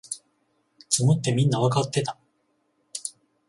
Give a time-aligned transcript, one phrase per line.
[0.89, 2.17] 詰むってみんなわかってた